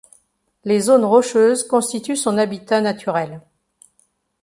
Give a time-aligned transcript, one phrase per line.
[0.63, 3.39] Les zones rocheuses constituent son habitat naturel.